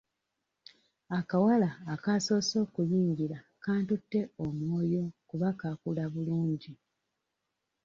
Akawala 1.17 1.69
akasoose 1.93 2.55
okuyingira 2.65 3.37
kantutte 3.63 4.19
omwoyo 4.45 5.03
kuba 5.29 5.49
kaakula 5.59 6.03
bulungi. 6.13 6.73